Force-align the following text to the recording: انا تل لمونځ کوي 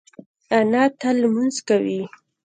انا 0.57 0.83
تل 0.99 1.15
لمونځ 1.21 1.55
کوي 1.67 2.01